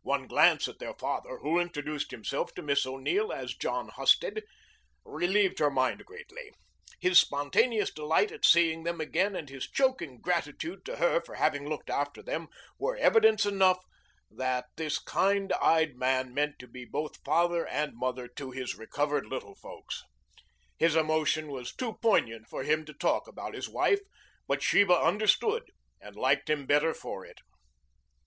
One 0.00 0.26
glance 0.26 0.68
at 0.68 0.78
their 0.78 0.94
father, 0.94 1.36
who 1.42 1.60
introduced 1.60 2.12
himself 2.12 2.54
to 2.54 2.62
Miss 2.62 2.86
O'Neill 2.86 3.30
as 3.30 3.52
John 3.54 3.88
Husted, 3.88 4.42
relieved 5.04 5.58
her 5.58 5.70
mind 5.70 6.06
greatly. 6.06 6.54
His 6.98 7.20
spontaneous 7.20 7.92
delight 7.92 8.32
at 8.32 8.46
seeing 8.46 8.84
them 8.84 9.02
again 9.02 9.36
and 9.36 9.50
his 9.50 9.70
choking 9.70 10.18
gratitude 10.18 10.86
to 10.86 10.96
her 10.96 11.20
for 11.20 11.34
having 11.34 11.68
looked 11.68 11.90
after 11.90 12.22
them 12.22 12.48
were 12.78 12.96
evidence 12.96 13.44
enough 13.44 13.76
that 14.30 14.64
this 14.78 14.98
kind 14.98 15.52
eyed 15.60 15.94
man 15.94 16.32
meant 16.32 16.58
to 16.60 16.66
be 16.66 16.86
both 16.86 17.22
father 17.22 17.66
and 17.66 17.92
mother 17.94 18.28
to 18.28 18.52
his 18.52 18.76
recovered 18.76 19.26
little 19.26 19.56
folks. 19.56 20.02
His 20.78 20.96
emotion 20.96 21.48
was 21.48 21.76
too 21.76 21.98
poignant 22.00 22.48
for 22.48 22.62
him 22.62 22.86
to 22.86 22.94
talk 22.94 23.28
about 23.28 23.52
his 23.52 23.68
wife, 23.68 24.00
but 24.48 24.62
Sheba 24.62 24.98
understood 24.98 25.64
and 26.00 26.16
liked 26.16 26.48
him 26.48 26.64
better 26.64 26.94
for 26.94 27.26
it. 27.26 27.40